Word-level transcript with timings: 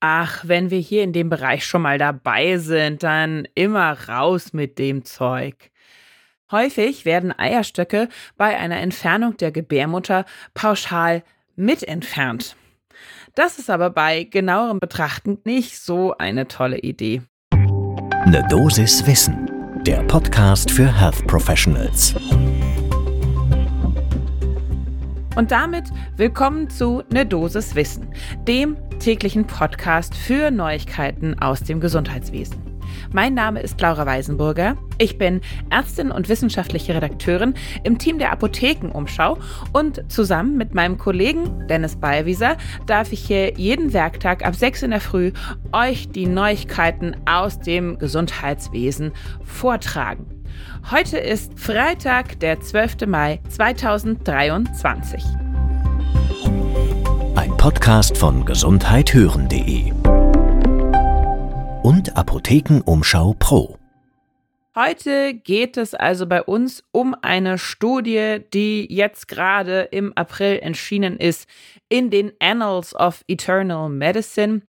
Ach, 0.00 0.44
wenn 0.46 0.70
wir 0.70 0.78
hier 0.78 1.02
in 1.02 1.12
dem 1.12 1.28
Bereich 1.28 1.66
schon 1.66 1.82
mal 1.82 1.98
dabei 1.98 2.56
sind, 2.56 3.02
dann 3.02 3.46
immer 3.54 4.08
raus 4.08 4.54
mit 4.54 4.78
dem 4.78 5.04
Zeug. 5.04 5.70
Häufig 6.50 7.04
werden 7.04 7.38
Eierstöcke 7.38 8.08
bei 8.36 8.56
einer 8.58 8.78
Entfernung 8.78 9.36
der 9.36 9.52
Gebärmutter 9.52 10.24
pauschal 10.54 11.22
mit 11.54 11.82
entfernt. 11.82 12.56
Das 13.34 13.58
ist 13.58 13.70
aber 13.70 13.90
bei 13.90 14.24
genauerem 14.24 14.80
Betrachten 14.80 15.38
nicht 15.44 15.78
so 15.78 16.16
eine 16.16 16.48
tolle 16.48 16.78
Idee. 16.78 17.22
Ne 17.52 18.44
Dosis 18.48 19.06
Wissen, 19.06 19.82
der 19.86 20.02
Podcast 20.04 20.70
für 20.70 20.98
Health 20.98 21.26
Professionals. 21.26 22.14
Und 25.36 25.52
damit 25.52 25.84
willkommen 26.16 26.68
zu 26.68 27.04
Ne 27.12 27.24
Dosis 27.24 27.76
Wissen, 27.76 28.08
dem 28.48 28.76
täglichen 28.98 29.46
Podcast 29.46 30.16
für 30.16 30.50
Neuigkeiten 30.50 31.38
aus 31.38 31.62
dem 31.62 31.80
Gesundheitswesen. 31.80 32.60
Mein 33.12 33.34
Name 33.34 33.60
ist 33.60 33.80
Laura 33.80 34.06
Weisenburger. 34.06 34.76
Ich 34.98 35.18
bin 35.18 35.40
Ärztin 35.70 36.10
und 36.10 36.28
wissenschaftliche 36.28 36.94
Redakteurin 36.94 37.54
im 37.84 37.98
Team 37.98 38.18
der 38.18 38.32
Apothekenumschau 38.32 39.38
und 39.72 40.02
zusammen 40.10 40.56
mit 40.56 40.74
meinem 40.74 40.98
Kollegen 40.98 41.66
Dennis 41.68 41.94
Ballwieser 41.94 42.56
darf 42.86 43.12
ich 43.12 43.20
hier 43.20 43.54
jeden 43.56 43.92
Werktag 43.92 44.44
ab 44.44 44.56
6 44.56 44.82
in 44.82 44.90
der 44.90 45.00
Früh 45.00 45.30
euch 45.72 46.08
die 46.08 46.26
Neuigkeiten 46.26 47.16
aus 47.24 47.60
dem 47.60 47.98
Gesundheitswesen 47.98 49.12
vortragen. 49.44 50.39
Heute 50.90 51.18
ist 51.18 51.58
Freitag, 51.58 52.40
der 52.40 52.60
12. 52.60 53.06
Mai 53.06 53.40
2023. 53.48 55.22
Podcast 57.60 58.16
von 58.16 58.46
gesundheithören.de 58.46 59.92
und 61.82 62.16
Apothekenumschau 62.16 63.36
Pro. 63.38 63.79
Heute 64.76 65.34
geht 65.34 65.76
es 65.76 65.94
also 65.94 66.28
bei 66.28 66.44
uns 66.44 66.84
um 66.92 67.16
eine 67.22 67.58
Studie, 67.58 68.38
die 68.52 68.86
jetzt 68.88 69.26
gerade 69.26 69.80
im 69.90 70.16
April 70.16 70.60
erschienen 70.60 71.16
ist 71.16 71.48
in 71.88 72.10
den 72.10 72.30
Annals 72.38 72.94
of 72.94 73.24
Eternal 73.26 73.88
Medicine. 73.88 74.62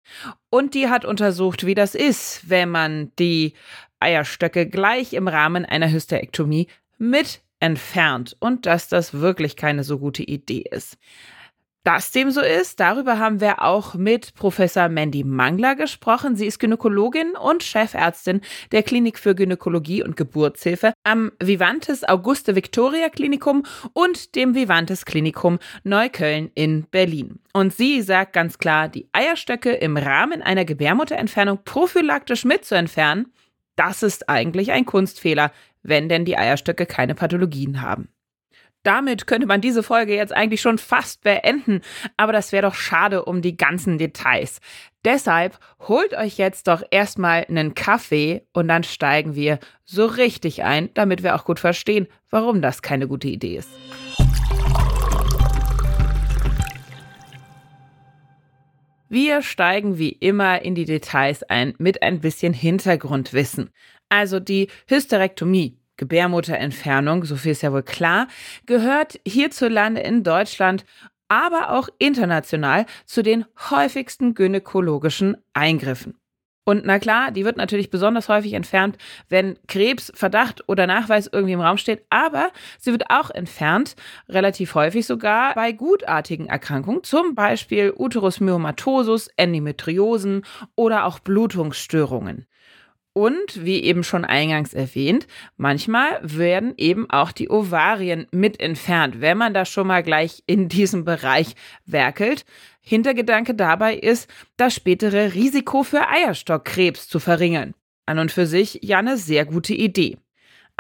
Und 0.49 0.73
die 0.73 0.89
hat 0.89 1.05
untersucht, 1.05 1.67
wie 1.67 1.75
das 1.75 1.95
ist, 1.95 2.49
wenn 2.49 2.71
man 2.71 3.13
die 3.19 3.53
Eierstöcke 4.01 4.67
gleich 4.67 5.13
im 5.13 5.29
Rahmen 5.29 5.67
einer 5.67 5.91
Hysterektomie 5.91 6.69
mit 6.97 7.43
entfernt 7.61 8.35
und 8.41 8.65
dass 8.65 8.89
das 8.89 9.13
wirklich 9.13 9.55
keine 9.55 9.85
so 9.85 9.99
gute 9.99 10.23
Idee 10.23 10.65
ist 10.71 10.97
dass 11.83 12.11
dem 12.11 12.31
so 12.31 12.43
ist, 12.43 12.79
darüber 12.79 13.19
haben 13.19 13.41
wir 13.41 13.63
auch 13.63 13.95
mit 13.95 14.35
Professor 14.35 14.89
Mandy 14.89 15.25
Mangler 15.25 15.75
gesprochen. 15.75 16.37
Sie 16.37 16.47
ist 16.47 16.59
Gynäkologin 16.59 17.33
und 17.33 17.63
Chefärztin 17.63 18.43
der 18.71 18.83
Klinik 18.83 19.19
für 19.19 19.35
Gynäkologie 19.35 20.03
und 20.03 20.17
Geburtshilfe 20.17 20.93
am 21.05 21.33
Vivantes 21.43 22.07
Auguste 22.07 22.55
Victoria 22.55 23.09
Klinikum 23.09 23.65
und 23.95 24.35
dem 24.35 24.55
Vivantes 24.55 25.07
Klinikum 25.07 25.59
Neukölln 25.83 26.51
in 26.55 26.85
Berlin. 26.91 27.39
Und 27.55 27.75
sie 27.75 28.03
sagt 28.03 28.35
ganz 28.35 28.59
klar, 28.59 28.89
die 28.89 29.09
Eierstöcke 29.13 29.73
im 29.73 29.97
Rahmen 29.97 30.43
einer 30.43 30.67
Gebärmutterentfernung 30.67 31.61
prophylaktisch 31.65 32.45
mitzuentfernen, 32.45 33.33
das 33.77 34.03
ist 34.03 34.29
eigentlich 34.29 34.73
ein 34.73 34.85
Kunstfehler, 34.85 35.51
wenn 35.83 36.11
denn 36.11 36.27
die 36.27 36.37
Eierstöcke 36.37 36.85
keine 36.85 37.15
Pathologien 37.15 37.81
haben. 37.81 38.09
Damit 38.83 39.27
könnte 39.27 39.47
man 39.47 39.61
diese 39.61 39.83
Folge 39.83 40.15
jetzt 40.15 40.33
eigentlich 40.33 40.63
schon 40.63 40.79
fast 40.79 41.23
beenden, 41.23 41.83
aber 42.17 42.33
das 42.33 42.51
wäre 42.51 42.63
doch 42.63 42.75
schade 42.75 43.27
um 43.27 43.43
die 43.43 43.57
ganzen 43.57 43.99
Details. 43.99 44.61
Deshalb 45.05 45.59
holt 45.81 46.15
euch 46.15 46.39
jetzt 46.39 46.67
doch 46.67 46.83
erstmal 46.91 47.45
einen 47.49 47.75
Kaffee 47.75 48.43
und 48.55 48.69
dann 48.69 48.83
steigen 48.83 49.35
wir 49.35 49.59
so 49.85 50.07
richtig 50.07 50.65
ein, 50.65 50.89
damit 50.95 51.23
wir 51.23 51.35
auch 51.35 51.45
gut 51.45 51.59
verstehen, 51.59 52.07
warum 52.31 52.63
das 52.63 52.81
keine 52.81 53.07
gute 53.07 53.29
Idee 53.29 53.57
ist. 53.57 53.69
Wir 59.11 59.43
steigen 59.43 59.99
wie 59.99 60.11
immer 60.11 60.63
in 60.63 60.75
die 60.75 60.85
Details 60.85 61.43
ein 61.43 61.75
mit 61.79 62.03
ein 62.03 62.21
bisschen 62.21 62.55
Hintergrundwissen. 62.55 63.71
Also 64.09 64.41
die 64.41 64.69
Hysterektomie, 64.87 65.80
Gebärmutterentfernung, 66.01 67.25
so 67.25 67.37
viel 67.37 67.53
ist 67.53 67.63
ja 67.63 67.73
wohl 67.73 67.83
klar, 67.83 68.27
gehört 68.65 69.21
hierzulande 69.27 70.01
in 70.01 70.25
Deutschland, 70.25 70.87
aber 71.29 71.73
auch 71.73 71.91
international 71.99 72.87
zu 73.05 73.23
den 73.23 73.45
häufigsten 73.71 74.35
gynäkologischen 74.35 75.37
Eingriffen. 75.53 76.17
Und 76.65 76.87
na 76.87 76.99
klar, 76.99 77.33
die 77.33 77.45
wird 77.45 77.59
natürlich 77.59 77.91
besonders 77.91 78.29
häufig 78.31 78.55
entfernt, 78.55 78.97
wenn 79.29 79.59
Krebsverdacht 79.67 80.69
oder 80.69 80.87
Nachweis 80.87 81.29
irgendwie 81.31 81.53
im 81.53 81.61
Raum 81.61 81.77
steht, 81.77 82.05
aber 82.09 82.51
sie 82.79 82.93
wird 82.93 83.11
auch 83.11 83.31
entfernt, 83.31 83.95
relativ 84.29 84.75
häufig 84.75 85.05
sogar 85.07 85.55
bei 85.55 85.73
gutartigen 85.73 86.47
Erkrankungen, 86.47 87.03
zum 87.03 87.35
Beispiel 87.35 87.93
Uterusmyomatosus, 87.95 89.29
Endometriosen 89.37 90.47
oder 90.77 91.05
auch 91.05 91.19
Blutungsstörungen. 91.19 92.47
Und 93.13 93.65
wie 93.65 93.83
eben 93.83 94.05
schon 94.05 94.25
eingangs 94.25 94.73
erwähnt, 94.73 95.27
manchmal 95.57 96.21
werden 96.23 96.75
eben 96.77 97.11
auch 97.11 97.33
die 97.33 97.51
Ovarien 97.51 98.29
mit 98.31 98.61
entfernt, 98.61 99.21
wenn 99.21 99.37
man 99.37 99.53
da 99.53 99.65
schon 99.65 99.89
mal 99.89 100.05
gleich 100.05 100.45
in 100.47 100.69
diesem 100.69 101.05
Bereich 101.05 101.57
werkelt. 101.87 102.45
Hintergedanke 102.81 103.55
dabei 103.55 103.97
ist, 103.97 104.31
das 104.57 104.75
spätere 104.75 105.35
Risiko 105.35 105.83
für 105.83 106.09
Eierstockkrebs 106.09 107.09
zu 107.09 107.19
verringern. 107.19 107.75
An 108.07 108.21
und 108.21 108.31
für 108.31 108.47
sich 108.47 108.79
ja 108.83 108.99
eine 108.99 109.17
sehr 109.17 109.45
gute 109.45 109.75
Idee. 109.75 110.17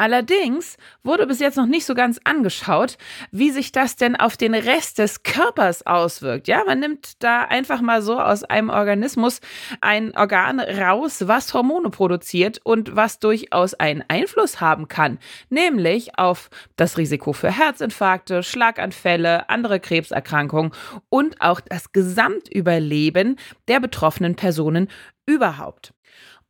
Allerdings 0.00 0.78
wurde 1.03 1.27
bis 1.27 1.41
jetzt 1.41 1.59
noch 1.59 1.66
nicht 1.66 1.84
so 1.84 1.93
ganz 1.93 2.19
angeschaut, 2.25 2.97
wie 3.33 3.50
sich 3.50 3.71
das 3.71 3.97
denn 3.97 4.16
auf 4.16 4.38
den 4.38 4.55
Rest 4.55 4.99
des 4.99 5.25
Körpers 5.25 5.87
auswirkt. 5.87 6.49
Ja, 6.49 6.62
man 6.65 6.81
nimmt 6.81 7.22
da 7.22 7.43
einfach 7.43 7.83
mal 7.83 8.00
so 8.00 8.19
aus 8.19 8.43
einem 8.43 8.71
Organismus 8.71 9.43
ein 9.83 10.16
Organ 10.16 10.59
raus, 10.59 11.28
was 11.28 11.53
Hormone 11.53 11.91
produziert 11.91 12.62
und 12.65 12.97
was 12.97 13.19
durchaus 13.19 13.75
einen 13.75 14.03
Einfluss 14.09 14.62
haben 14.62 14.88
kann, 14.88 15.19
nämlich 15.50 16.19
auf 16.19 16.49
das 16.77 16.97
Risiko 16.97 17.34
für 17.34 17.50
Herzinfarkte, 17.50 18.43
Schlaganfälle, 18.43 19.50
andere 19.50 19.81
Krebserkrankungen 19.81 20.72
und 21.11 21.43
auch 21.43 21.61
das 21.61 21.93
Gesamtüberleben 21.93 23.37
der 23.69 23.81
betroffenen 23.81 24.34
Personen 24.34 24.88
überhaupt. 25.27 25.93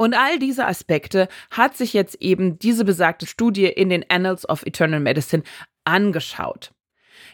Und 0.00 0.14
all 0.14 0.38
diese 0.38 0.66
Aspekte 0.66 1.28
hat 1.50 1.76
sich 1.76 1.92
jetzt 1.92 2.22
eben 2.22 2.58
diese 2.58 2.86
besagte 2.86 3.26
Studie 3.26 3.66
in 3.66 3.90
den 3.90 4.02
Annals 4.08 4.48
of 4.48 4.64
Eternal 4.64 4.98
Medicine 4.98 5.42
angeschaut. 5.84 6.72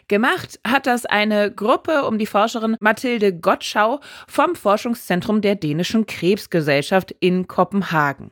Gemacht 0.09 0.59
hat 0.67 0.85
das 0.85 1.05
eine 1.05 1.49
Gruppe 1.49 2.03
um 2.03 2.17
die 2.17 2.25
Forscherin 2.25 2.75
Mathilde 2.81 3.31
Gottschau 3.31 4.01
vom 4.27 4.53
Forschungszentrum 4.53 5.39
der 5.39 5.55
dänischen 5.55 6.07
Krebsgesellschaft 6.07 7.15
in 7.21 7.47
Kopenhagen. 7.47 8.31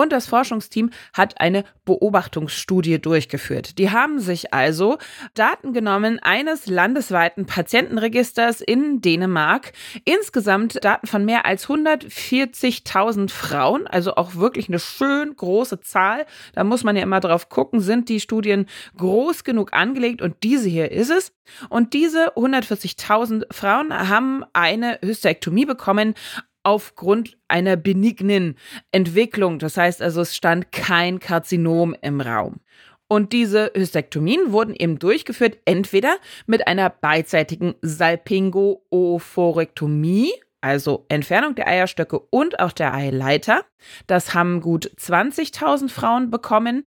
Und 0.00 0.12
das 0.12 0.28
Forschungsteam 0.28 0.88
hat 1.12 1.42
eine 1.42 1.62
Beobachtungsstudie 1.84 3.02
durchgeführt. 3.02 3.76
Die 3.76 3.90
haben 3.90 4.18
sich 4.18 4.54
also 4.54 4.96
Daten 5.34 5.74
genommen 5.74 6.18
eines 6.22 6.66
landesweiten 6.66 7.44
Patientenregisters 7.44 8.62
in 8.62 9.02
Dänemark, 9.02 9.72
insgesamt 10.06 10.82
Daten 10.82 11.06
von 11.06 11.26
mehr 11.26 11.44
als 11.44 11.66
140.000 11.68 13.30
Frauen, 13.30 13.86
also 13.86 14.14
auch 14.14 14.36
wirklich 14.36 14.70
eine 14.70 14.78
schön 14.78 15.36
große 15.36 15.80
Zahl. 15.80 16.24
Da 16.54 16.64
muss 16.64 16.82
man 16.82 16.96
ja 16.96 17.02
immer 17.02 17.20
drauf 17.20 17.50
gucken, 17.50 17.80
sind 17.80 18.08
die 18.08 18.20
Studien 18.20 18.64
groß 18.96 19.44
genug 19.44 19.74
angelegt 19.74 20.22
und 20.22 20.42
diese 20.44 20.70
hier 20.70 20.90
ist 20.92 21.10
es. 21.10 21.32
Und 21.68 21.92
diese 21.92 22.36
140.000 22.36 23.52
Frauen 23.52 23.92
haben 23.92 24.44
eine 24.54 24.98
Hysterektomie 25.02 25.66
bekommen 25.66 26.14
aufgrund 26.62 27.36
einer 27.48 27.76
benignen 27.76 28.54
Entwicklung. 28.92 29.58
Das 29.58 29.76
heißt 29.76 30.00
also, 30.02 30.20
es 30.22 30.36
stand 30.36 30.72
kein 30.72 31.20
Karzinom 31.20 31.94
im 32.02 32.20
Raum. 32.20 32.60
Und 33.08 33.32
diese 33.32 33.72
Hystektomien 33.74 34.52
wurden 34.52 34.74
eben 34.74 34.98
durchgeführt, 35.00 35.58
entweder 35.64 36.16
mit 36.46 36.68
einer 36.68 36.90
beidseitigen 36.90 37.74
Salpingo-Ophorektomie, 37.82 40.30
also 40.60 41.06
Entfernung 41.08 41.56
der 41.56 41.66
Eierstöcke 41.66 42.20
und 42.20 42.60
auch 42.60 42.70
der 42.70 42.94
Eileiter. 42.94 43.64
Das 44.06 44.32
haben 44.34 44.60
gut 44.60 44.92
20.000 44.96 45.88
Frauen 45.88 46.30
bekommen. 46.30 46.84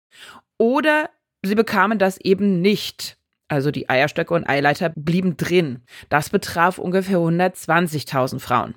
Oder 0.59 1.09
sie 1.43 1.55
bekamen 1.55 1.99
das 1.99 2.19
eben 2.19 2.61
nicht. 2.61 3.17
Also 3.49 3.71
die 3.71 3.89
Eierstöcke 3.89 4.35
und 4.35 4.47
Eileiter 4.49 4.93
blieben 4.95 5.39
drin. 5.39 5.83
Das 6.09 6.29
betraf 6.29 6.79
ungefähr 6.79 7.19
120.000 7.19 8.41
Frauen. 8.41 8.75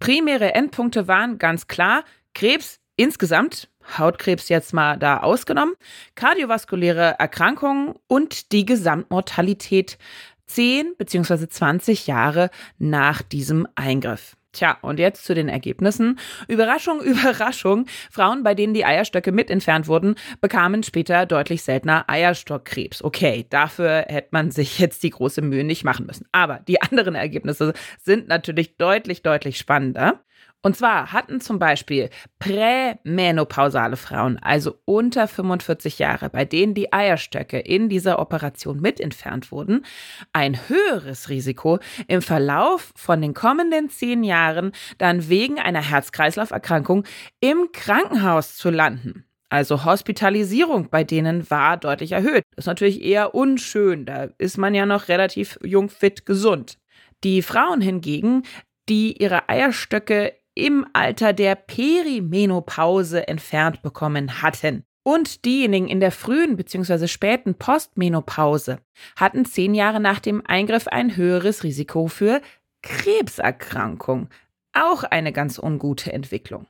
Primäre 0.00 0.54
Endpunkte 0.54 1.06
waren 1.08 1.38
ganz 1.38 1.68
klar 1.68 2.04
Krebs 2.34 2.80
insgesamt, 2.96 3.68
Hautkrebs 3.98 4.48
jetzt 4.48 4.72
mal 4.72 4.98
da 4.98 5.18
ausgenommen, 5.18 5.74
kardiovaskuläre 6.14 7.16
Erkrankungen 7.18 7.94
und 8.06 8.52
die 8.52 8.64
Gesamtmortalität 8.64 9.98
10 10.46 10.96
bzw. 10.96 11.48
20 11.48 12.06
Jahre 12.06 12.50
nach 12.78 13.22
diesem 13.22 13.68
Eingriff. 13.74 14.36
Tja, 14.52 14.78
und 14.82 14.98
jetzt 14.98 15.24
zu 15.24 15.34
den 15.34 15.48
Ergebnissen. 15.48 16.18
Überraschung, 16.48 17.00
Überraschung. 17.04 17.86
Frauen, 18.10 18.42
bei 18.42 18.54
denen 18.54 18.74
die 18.74 18.84
Eierstöcke 18.84 19.30
mit 19.30 19.48
entfernt 19.48 19.86
wurden, 19.86 20.16
bekamen 20.40 20.82
später 20.82 21.24
deutlich 21.24 21.62
seltener 21.62 22.04
Eierstockkrebs. 22.08 23.04
Okay, 23.04 23.46
dafür 23.48 24.06
hätte 24.08 24.28
man 24.32 24.50
sich 24.50 24.78
jetzt 24.80 25.02
die 25.04 25.10
große 25.10 25.40
Mühe 25.42 25.62
nicht 25.62 25.84
machen 25.84 26.06
müssen. 26.06 26.26
Aber 26.32 26.60
die 26.66 26.82
anderen 26.90 27.14
Ergebnisse 27.14 27.74
sind 28.02 28.26
natürlich 28.26 28.76
deutlich, 28.76 29.22
deutlich 29.22 29.56
spannender. 29.56 30.20
Und 30.62 30.76
zwar 30.76 31.12
hatten 31.12 31.40
zum 31.40 31.58
Beispiel 31.58 32.10
prämenopausale 32.38 33.96
Frauen, 33.96 34.38
also 34.42 34.78
unter 34.84 35.26
45 35.26 35.98
Jahre, 35.98 36.28
bei 36.28 36.44
denen 36.44 36.74
die 36.74 36.92
Eierstöcke 36.92 37.58
in 37.58 37.88
dieser 37.88 38.18
Operation 38.18 38.80
mit 38.80 39.00
entfernt 39.00 39.52
wurden, 39.52 39.86
ein 40.34 40.58
höheres 40.68 41.30
Risiko 41.30 41.78
im 42.08 42.20
Verlauf 42.20 42.92
von 42.94 43.22
den 43.22 43.32
kommenden 43.32 43.88
zehn 43.88 44.22
Jahren 44.22 44.72
dann 44.98 45.30
wegen 45.30 45.58
einer 45.58 45.82
Herz-Kreislauf-Erkrankung 45.82 47.04
im 47.40 47.70
Krankenhaus 47.72 48.56
zu 48.56 48.68
landen. 48.68 49.24
Also 49.48 49.84
Hospitalisierung 49.84 50.90
bei 50.90 51.04
denen 51.04 51.50
war 51.50 51.78
deutlich 51.78 52.12
erhöht. 52.12 52.44
Das 52.54 52.64
ist 52.64 52.66
natürlich 52.66 53.02
eher 53.02 53.34
unschön, 53.34 54.04
da 54.04 54.28
ist 54.36 54.58
man 54.58 54.74
ja 54.74 54.84
noch 54.84 55.08
relativ 55.08 55.58
jung, 55.64 55.88
fit, 55.88 56.26
gesund. 56.26 56.78
Die 57.24 57.42
Frauen 57.42 57.80
hingegen, 57.80 58.44
die 58.90 59.22
ihre 59.22 59.48
Eierstöcke 59.48 60.34
im 60.54 60.84
Alter 60.92 61.32
der 61.32 61.54
Perimenopause 61.54 63.26
entfernt 63.28 63.82
bekommen 63.82 64.42
hatten. 64.42 64.84
Und 65.02 65.46
diejenigen 65.46 65.88
in 65.88 66.00
der 66.00 66.10
frühen 66.10 66.56
bzw. 66.56 67.06
späten 67.06 67.54
Postmenopause 67.54 68.80
hatten 69.16 69.46
zehn 69.46 69.74
Jahre 69.74 70.00
nach 70.00 70.18
dem 70.18 70.44
Eingriff 70.44 70.88
ein 70.88 71.16
höheres 71.16 71.64
Risiko 71.64 72.08
für 72.08 72.42
Krebserkrankung. 72.82 74.28
Auch 74.72 75.04
eine 75.04 75.32
ganz 75.32 75.58
ungute 75.58 76.12
Entwicklung. 76.12 76.66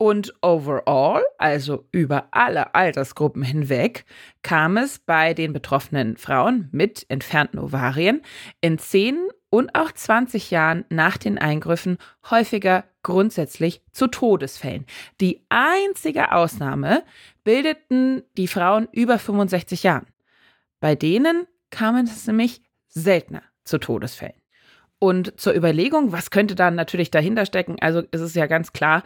Und 0.00 0.32
overall, 0.42 1.24
also 1.38 1.88
über 1.90 2.28
alle 2.30 2.76
Altersgruppen 2.76 3.42
hinweg, 3.42 4.04
kam 4.42 4.76
es 4.76 5.00
bei 5.00 5.34
den 5.34 5.52
betroffenen 5.52 6.16
Frauen 6.16 6.68
mit 6.70 7.04
entfernten 7.08 7.58
Ovarien 7.58 8.22
in 8.60 8.78
10 8.78 9.28
und 9.50 9.74
auch 9.74 9.92
20 9.92 10.50
Jahren 10.50 10.84
nach 10.88 11.16
den 11.16 11.38
Eingriffen 11.38 11.98
häufiger 12.30 12.84
grundsätzlich 13.02 13.82
zu 13.92 14.06
Todesfällen. 14.06 14.86
Die 15.20 15.42
einzige 15.48 16.32
Ausnahme 16.32 17.02
bildeten 17.44 18.22
die 18.36 18.48
Frauen 18.48 18.88
über 18.92 19.18
65 19.18 19.82
Jahren. 19.82 20.06
Bei 20.80 20.94
denen 20.94 21.46
kam 21.70 21.96
es 21.96 22.26
nämlich 22.26 22.62
seltener 22.88 23.42
zu 23.64 23.78
Todesfällen. 23.78 24.34
Und 24.98 25.38
zur 25.40 25.54
Überlegung, 25.54 26.12
was 26.12 26.30
könnte 26.30 26.54
da 26.54 26.70
natürlich 26.70 27.10
dahinter 27.10 27.46
stecken? 27.46 27.76
Also 27.80 28.02
es 28.10 28.20
ist 28.20 28.34
ja 28.34 28.46
ganz 28.46 28.72
klar, 28.72 29.04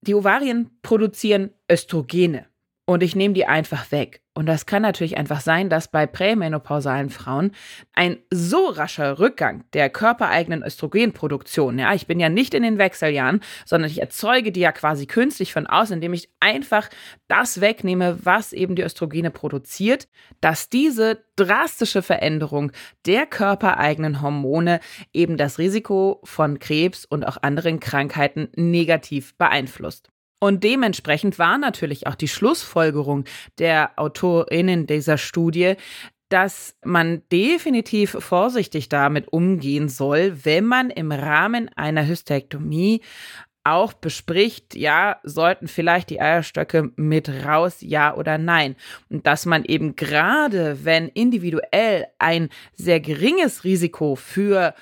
die 0.00 0.14
Ovarien 0.14 0.70
produzieren 0.82 1.50
Östrogene 1.70 2.46
und 2.86 3.02
ich 3.02 3.14
nehme 3.14 3.34
die 3.34 3.46
einfach 3.46 3.92
weg. 3.92 4.21
Und 4.34 4.46
das 4.46 4.64
kann 4.64 4.80
natürlich 4.80 5.18
einfach 5.18 5.42
sein, 5.42 5.68
dass 5.68 5.88
bei 5.88 6.06
prämenopausalen 6.06 7.10
Frauen 7.10 7.52
ein 7.92 8.16
so 8.30 8.66
rascher 8.68 9.18
Rückgang 9.18 9.64
der 9.74 9.90
körpereigenen 9.90 10.62
Östrogenproduktion, 10.62 11.78
ja, 11.78 11.92
ich 11.92 12.06
bin 12.06 12.18
ja 12.18 12.30
nicht 12.30 12.54
in 12.54 12.62
den 12.62 12.78
Wechseljahren, 12.78 13.40
sondern 13.66 13.90
ich 13.90 14.00
erzeuge 14.00 14.50
die 14.50 14.60
ja 14.60 14.72
quasi 14.72 15.06
künstlich 15.06 15.52
von 15.52 15.66
außen, 15.66 15.96
indem 15.96 16.14
ich 16.14 16.30
einfach 16.40 16.88
das 17.28 17.60
wegnehme, 17.60 18.24
was 18.24 18.54
eben 18.54 18.74
die 18.74 18.82
Östrogene 18.82 19.30
produziert, 19.30 20.08
dass 20.40 20.70
diese 20.70 21.22
drastische 21.36 22.00
Veränderung 22.00 22.72
der 23.04 23.26
körpereigenen 23.26 24.22
Hormone 24.22 24.80
eben 25.12 25.36
das 25.36 25.58
Risiko 25.58 26.20
von 26.24 26.58
Krebs 26.58 27.04
und 27.04 27.26
auch 27.26 27.36
anderen 27.42 27.80
Krankheiten 27.80 28.48
negativ 28.56 29.36
beeinflusst. 29.36 30.10
Und 30.42 30.64
dementsprechend 30.64 31.38
war 31.38 31.56
natürlich 31.56 32.08
auch 32.08 32.16
die 32.16 32.26
Schlussfolgerung 32.26 33.26
der 33.60 33.92
Autorinnen 33.94 34.88
dieser 34.88 35.16
Studie, 35.16 35.74
dass 36.30 36.74
man 36.84 37.22
definitiv 37.30 38.16
vorsichtig 38.18 38.88
damit 38.88 39.32
umgehen 39.32 39.88
soll, 39.88 40.44
wenn 40.44 40.64
man 40.64 40.90
im 40.90 41.12
Rahmen 41.12 41.70
einer 41.76 42.04
Hysterektomie 42.08 43.02
auch 43.62 43.92
bespricht, 43.92 44.74
ja, 44.74 45.20
sollten 45.22 45.68
vielleicht 45.68 46.10
die 46.10 46.20
Eierstöcke 46.20 46.90
mit 46.96 47.28
raus, 47.28 47.76
ja 47.78 48.12
oder 48.16 48.36
nein. 48.36 48.74
Und 49.10 49.28
dass 49.28 49.46
man 49.46 49.64
eben 49.64 49.94
gerade, 49.94 50.84
wenn 50.84 51.06
individuell 51.06 52.08
ein 52.18 52.48
sehr 52.74 52.98
geringes 52.98 53.62
Risiko 53.62 54.16
für 54.16 54.74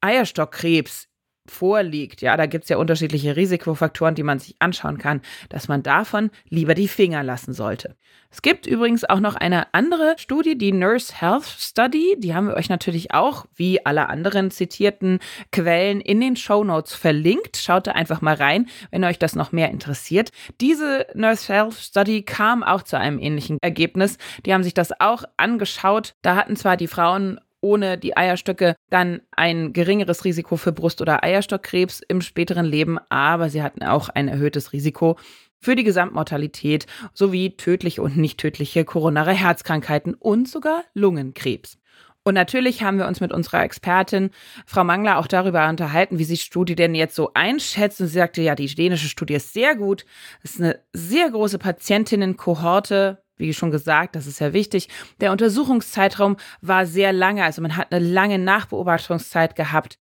Eierstockkrebs 0.00 1.07
vorliegt, 1.50 2.22
ja, 2.22 2.36
da 2.36 2.46
gibt 2.46 2.64
es 2.64 2.70
ja 2.70 2.76
unterschiedliche 2.76 3.36
Risikofaktoren, 3.36 4.14
die 4.14 4.22
man 4.22 4.38
sich 4.38 4.56
anschauen 4.58 4.98
kann, 4.98 5.20
dass 5.48 5.68
man 5.68 5.82
davon 5.82 6.30
lieber 6.48 6.74
die 6.74 6.88
Finger 6.88 7.22
lassen 7.22 7.52
sollte. 7.52 7.96
Es 8.30 8.42
gibt 8.42 8.66
übrigens 8.66 9.04
auch 9.04 9.20
noch 9.20 9.36
eine 9.36 9.72
andere 9.72 10.14
Studie, 10.18 10.58
die 10.58 10.72
Nurse 10.72 11.14
Health 11.18 11.46
Study, 11.46 12.16
die 12.18 12.34
haben 12.34 12.48
wir 12.48 12.56
euch 12.56 12.68
natürlich 12.68 13.14
auch, 13.14 13.46
wie 13.54 13.84
alle 13.86 14.10
anderen 14.10 14.50
zitierten 14.50 15.18
Quellen, 15.50 16.02
in 16.02 16.20
den 16.20 16.36
Show 16.36 16.62
Notes 16.62 16.94
verlinkt. 16.94 17.56
Schaut 17.56 17.86
da 17.86 17.92
einfach 17.92 18.20
mal 18.20 18.34
rein, 18.34 18.68
wenn 18.90 19.04
euch 19.04 19.18
das 19.18 19.34
noch 19.34 19.52
mehr 19.52 19.70
interessiert. 19.70 20.30
Diese 20.60 21.06
Nurse 21.14 21.50
Health 21.50 21.74
Study 21.74 22.22
kam 22.22 22.62
auch 22.62 22.82
zu 22.82 22.98
einem 22.98 23.18
ähnlichen 23.18 23.58
Ergebnis. 23.62 24.18
Die 24.44 24.52
haben 24.52 24.62
sich 24.62 24.74
das 24.74 24.92
auch 25.00 25.24
angeschaut. 25.38 26.14
Da 26.20 26.36
hatten 26.36 26.56
zwar 26.56 26.76
die 26.76 26.88
Frauen 26.88 27.40
ohne 27.60 27.98
die 27.98 28.16
Eierstöcke 28.16 28.76
dann 28.90 29.20
ein 29.30 29.72
geringeres 29.72 30.24
Risiko 30.24 30.56
für 30.56 30.72
Brust- 30.72 31.00
oder 31.00 31.24
Eierstockkrebs 31.24 32.00
im 32.06 32.20
späteren 32.20 32.66
Leben, 32.66 32.98
aber 33.08 33.50
sie 33.50 33.62
hatten 33.62 33.82
auch 33.82 34.08
ein 34.08 34.28
erhöhtes 34.28 34.72
Risiko 34.72 35.16
für 35.60 35.74
die 35.74 35.84
Gesamtmortalität 35.84 36.86
sowie 37.12 37.56
tödliche 37.56 38.02
und 38.02 38.16
nicht 38.16 38.38
tödliche 38.38 38.84
koronare 38.84 39.32
Herzkrankheiten 39.32 40.14
und 40.14 40.48
sogar 40.48 40.84
Lungenkrebs. 40.94 41.78
Und 42.24 42.34
natürlich 42.34 42.82
haben 42.82 42.98
wir 42.98 43.06
uns 43.06 43.20
mit 43.20 43.32
unserer 43.32 43.62
Expertin, 43.62 44.30
Frau 44.66 44.84
Mangler, 44.84 45.18
auch 45.18 45.26
darüber 45.26 45.66
unterhalten, 45.68 46.18
wie 46.18 46.24
sie 46.24 46.34
die 46.34 46.40
Studie 46.40 46.74
denn 46.74 46.94
jetzt 46.94 47.14
so 47.14 47.30
einschätzt. 47.32 48.00
Und 48.00 48.08
sie 48.08 48.18
sagte, 48.18 48.42
ja, 48.42 48.54
die 48.54 48.66
dänische 48.66 49.08
Studie 49.08 49.34
ist 49.34 49.54
sehr 49.54 49.74
gut. 49.76 50.04
Es 50.42 50.56
ist 50.56 50.60
eine 50.60 50.78
sehr 50.92 51.30
große 51.30 51.58
Patientinnenkohorte, 51.58 53.22
wie 53.38 53.54
schon 53.54 53.70
gesagt, 53.70 54.16
das 54.16 54.26
ist 54.26 54.40
ja 54.40 54.52
wichtig. 54.52 54.88
Der 55.20 55.32
Untersuchungszeitraum 55.32 56.36
war 56.60 56.86
sehr 56.86 57.12
lange, 57.12 57.44
also 57.44 57.62
man 57.62 57.76
hat 57.76 57.92
eine 57.92 58.04
lange 58.04 58.38
Nachbeobachtungszeit 58.38 59.56
gehabt. 59.56 59.98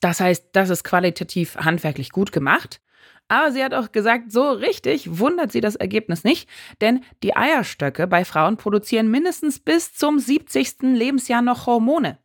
Das 0.00 0.20
heißt, 0.20 0.48
das 0.52 0.70
ist 0.70 0.84
qualitativ 0.84 1.56
handwerklich 1.56 2.10
gut 2.10 2.32
gemacht. 2.32 2.80
Aber 3.28 3.52
sie 3.52 3.62
hat 3.62 3.74
auch 3.74 3.92
gesagt, 3.92 4.32
so 4.32 4.50
richtig 4.50 5.20
wundert 5.20 5.52
sie 5.52 5.60
das 5.60 5.76
Ergebnis 5.76 6.24
nicht, 6.24 6.48
denn 6.80 7.04
die 7.22 7.36
Eierstöcke 7.36 8.08
bei 8.08 8.24
Frauen 8.24 8.56
produzieren 8.56 9.08
mindestens 9.08 9.60
bis 9.60 9.94
zum 9.94 10.18
70. 10.18 10.82
Lebensjahr 10.82 11.40
noch 11.40 11.66
Hormone. 11.66 12.18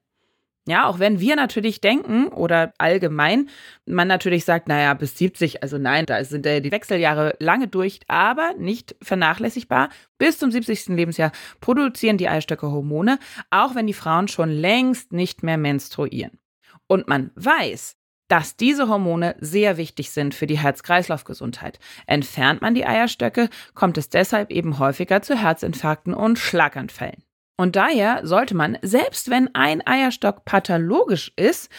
Ja, 0.68 0.88
auch 0.88 0.98
wenn 0.98 1.20
wir 1.20 1.36
natürlich 1.36 1.80
denken 1.80 2.28
oder 2.30 2.74
allgemein 2.80 3.50
man 3.86 4.08
natürlich 4.08 4.46
sagt, 4.46 4.68
naja, 4.68 4.96
bis 4.96 5.16
70, 5.16 5.62
also 5.62 5.78
nein, 5.78 6.08
da 6.08 6.24
sind 6.24 6.46
die 6.46 6.72
Wechseljahre 6.72 7.36
lange 7.40 7.68
durch, 7.68 8.00
aber 8.08 8.56
nicht 8.58 8.96
vernachlässigbar. 9.02 9.90
Bis 10.18 10.40
zum 10.40 10.50
70. 10.50 10.88
Lebensjahr 10.88 11.32
produzieren 11.62 12.18
die 12.18 12.28
Eierstöcke 12.28 12.72
Hormone, 12.72 13.20
auch 13.52 13.76
wenn 13.76 13.86
die 13.86 13.94
Frauen 13.94 14.28
schon 14.28 14.50
längst 14.50 15.14
nicht 15.14 15.44
mehr 15.44 15.58
menstruieren. 15.58 16.40
Und 16.88 17.08
man 17.08 17.30
weiß, 17.36 17.96
dass 18.28 18.58
diese 18.58 18.88
Hormone 18.88 19.36
sehr 19.40 19.78
wichtig 19.78 20.10
sind 20.10 20.34
für 20.34 20.48
die 20.48 20.58
Herz-Kreislauf-Gesundheit. 20.58 21.78
Entfernt 22.08 22.62
man 22.64 22.74
die 22.74 22.88
Eierstöcke, 22.88 23.50
kommt 23.76 24.00
es 24.00 24.10
deshalb 24.10 24.50
eben 24.50 24.80
häufiger 24.80 25.22
zu 25.22 25.40
Herzinfarkten 25.40 26.16
und 26.16 26.40
Schlaganfällen. 26.40 27.24
Und 27.58 27.76
daher 27.76 28.22
sollte 28.24 28.56
man, 28.56 28.78
selbst 28.82 29.30
wenn 29.30 29.54
ein 29.56 29.86
Eierstock 29.86 30.46
pathologisch 30.46 31.32
ist, 31.36 31.70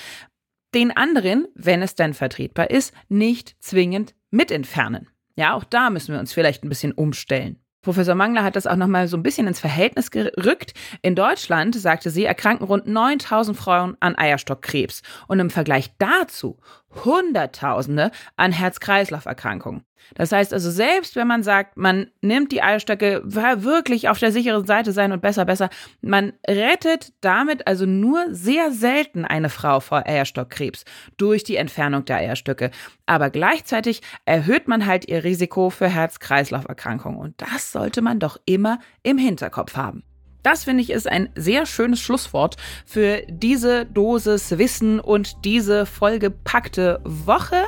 den 0.74 0.96
anderen, 0.96 1.46
wenn 1.54 1.82
es 1.82 1.94
denn 1.94 2.14
vertretbar 2.14 2.70
ist, 2.70 2.94
nicht 3.08 3.56
zwingend 3.60 4.14
mit 4.30 4.50
entfernen. 4.50 5.08
Ja, 5.36 5.54
auch 5.54 5.64
da 5.64 5.90
müssen 5.90 6.12
wir 6.12 6.20
uns 6.20 6.32
vielleicht 6.32 6.64
ein 6.64 6.68
bisschen 6.68 6.92
umstellen. 6.92 7.60
Professor 7.86 8.16
Mangler 8.16 8.42
hat 8.42 8.56
das 8.56 8.66
auch 8.66 8.74
noch 8.74 8.88
mal 8.88 9.06
so 9.06 9.16
ein 9.16 9.22
bisschen 9.22 9.46
ins 9.46 9.60
Verhältnis 9.60 10.10
gerückt. 10.10 10.74
In 11.02 11.14
Deutschland, 11.14 11.76
sagte 11.76 12.10
sie, 12.10 12.24
erkranken 12.24 12.66
rund 12.66 12.88
9000 12.88 13.56
Frauen 13.56 13.96
an 14.00 14.18
Eierstockkrebs 14.18 15.02
und 15.28 15.38
im 15.38 15.50
Vergleich 15.50 15.92
dazu 15.98 16.58
Hunderttausende 17.04 18.10
an 18.34 18.50
Herz-Kreislauf-Erkrankungen. 18.50 19.84
Das 20.14 20.32
heißt 20.32 20.52
also, 20.52 20.70
selbst 20.70 21.16
wenn 21.16 21.26
man 21.26 21.42
sagt, 21.42 21.76
man 21.76 22.10
nimmt 22.20 22.52
die 22.52 22.62
Eierstöcke, 22.62 23.22
wirklich 23.24 24.08
auf 24.08 24.18
der 24.18 24.32
sicheren 24.32 24.66
Seite 24.66 24.92
sein 24.92 25.12
und 25.12 25.20
besser, 25.20 25.44
besser, 25.44 25.68
man 26.00 26.32
rettet 26.46 27.12
damit 27.20 27.66
also 27.66 27.86
nur 27.86 28.26
sehr 28.30 28.72
selten 28.72 29.24
eine 29.24 29.50
Frau 29.50 29.80
vor 29.80 30.06
Eierstockkrebs 30.06 30.84
durch 31.16 31.44
die 31.44 31.56
Entfernung 31.56 32.04
der 32.04 32.16
Eierstöcke. 32.18 32.70
Aber 33.06 33.30
gleichzeitig 33.30 34.02
erhöht 34.24 34.68
man 34.68 34.86
halt 34.86 35.08
ihr 35.08 35.24
Risiko 35.24 35.70
für 35.70 35.88
Herz-Kreislauf-Erkrankungen. 35.88 37.18
Und 37.18 37.40
das 37.40 37.72
sollte 37.72 38.02
man 38.02 38.18
doch 38.18 38.38
immer 38.46 38.78
im 39.02 39.18
Hinterkopf 39.18 39.76
haben. 39.76 40.05
Das 40.46 40.62
finde 40.62 40.84
ich 40.84 40.90
ist 40.90 41.10
ein 41.10 41.28
sehr 41.34 41.66
schönes 41.66 41.98
Schlusswort 41.98 42.56
für 42.84 43.22
diese 43.28 43.84
Dosis 43.84 44.56
Wissen 44.58 45.00
und 45.00 45.44
diese 45.44 45.86
vollgepackte 45.86 47.00
Woche. 47.02 47.64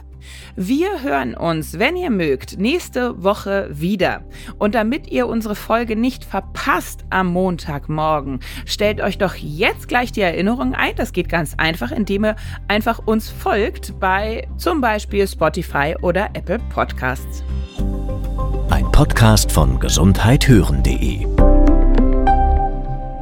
Wir 0.55 1.03
hören 1.03 1.35
uns, 1.35 1.81
wenn 1.81 1.97
ihr 1.97 2.11
mögt, 2.11 2.57
nächste 2.61 3.21
Woche 3.21 3.69
wieder. 3.73 4.23
Und 4.59 4.77
damit 4.77 5.11
ihr 5.11 5.27
unsere 5.27 5.57
Folge 5.57 5.97
nicht 5.97 6.25
verpasst 6.25 7.05
am 7.11 7.33
Montagmorgen, 7.33 8.39
stellt 8.65 9.01
euch 9.01 9.19
doch 9.19 9.35
jetzt 9.35 9.89
gleich 9.89 10.13
die 10.13 10.21
Erinnerung 10.21 10.77
ein. 10.77 10.95
Das 10.95 11.13
geht 11.13 11.29
ganz 11.29 11.55
einfach, 11.57 11.91
indem 11.91 12.27
ihr 12.27 12.37
einfach 12.69 13.01
uns 13.05 13.29
folgt 13.29 13.99
bei 13.99 14.47
zum 14.57 14.81
Beispiel 14.81 15.27
Spotify 15.27 15.97
oder 16.01 16.31
Apple 16.35 16.61
Podcasts. 16.73 17.43
Ein 18.71 18.89
Podcast 18.93 19.51
von 19.51 19.81
gesundheithören.de 19.81 21.58